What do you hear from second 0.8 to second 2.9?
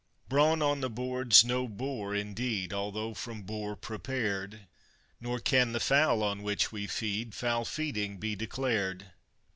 the board's no bore indeed